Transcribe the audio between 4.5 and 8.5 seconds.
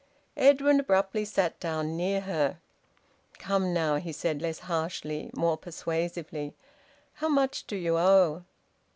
harshly, more persuasively. "How much do you owe?"